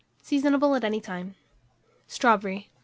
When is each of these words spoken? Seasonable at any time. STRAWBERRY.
Seasonable 0.23 0.73
at 0.75 0.83
any 0.83 0.99
time. 0.99 1.35
STRAWBERRY. 2.07 2.69